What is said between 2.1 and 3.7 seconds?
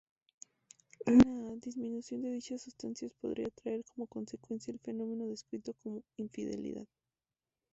de dichas sustancias podrían